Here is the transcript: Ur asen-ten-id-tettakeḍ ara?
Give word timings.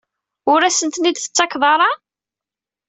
Ur 0.51 0.61
asen-ten-id-tettakeḍ 0.63 1.63
ara? 1.73 1.89